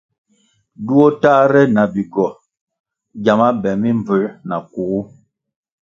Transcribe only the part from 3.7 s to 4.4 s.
mimbvū